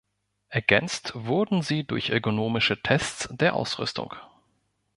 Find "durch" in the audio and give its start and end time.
1.83-2.09